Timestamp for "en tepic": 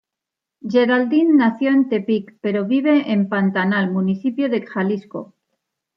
1.69-2.35